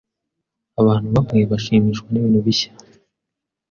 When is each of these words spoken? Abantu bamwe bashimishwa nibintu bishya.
Abantu 0.79 1.07
bamwe 1.15 1.39
bashimishwa 1.51 2.05
nibintu 2.09 2.39
bishya. 2.45 2.71